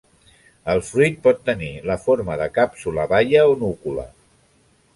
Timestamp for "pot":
1.27-1.43